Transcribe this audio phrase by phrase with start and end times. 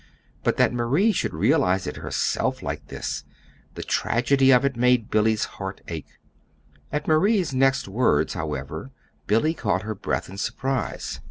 [0.43, 3.23] But that Marie should realize it herself like this
[3.75, 6.19] the tragedy of it made Billy's heart ache.
[6.91, 8.89] At Marie's next words, however,
[9.27, 11.19] Billy caught her breath in surprise.